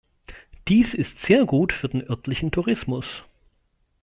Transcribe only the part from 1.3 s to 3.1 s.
gut für den örtlichen Tourismus.